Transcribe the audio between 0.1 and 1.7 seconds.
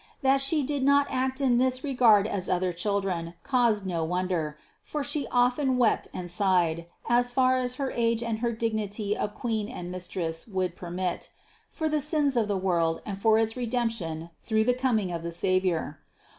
That She did not act in